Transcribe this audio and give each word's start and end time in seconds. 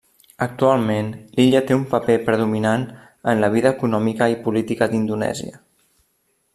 Actualment, 0.43 1.11
l'illa 1.39 1.61
té 1.67 1.75
un 1.79 1.83
paper 1.91 2.15
predominant 2.31 2.87
en 3.33 3.45
la 3.45 3.53
vida 3.57 3.75
econòmica 3.79 4.31
i 4.35 4.39
política 4.49 4.93
d'Indonèsia. 4.95 5.63